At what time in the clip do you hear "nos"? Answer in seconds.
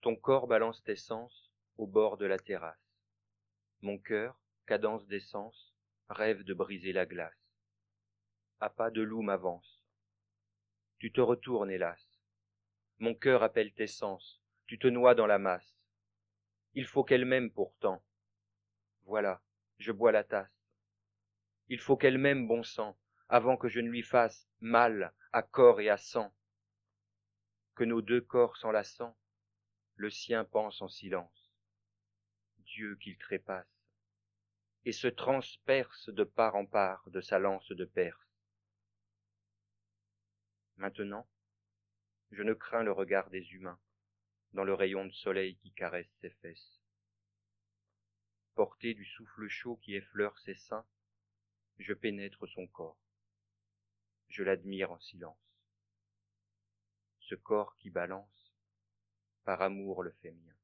27.84-28.00